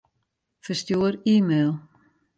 Ferstjoer 0.63 1.13
e-mail. 1.33 1.73